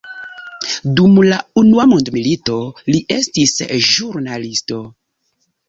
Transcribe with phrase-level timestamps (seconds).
[0.99, 2.57] Dum la Unua mondmilito,
[2.89, 3.55] li estis
[3.91, 4.83] ĵurnalisto.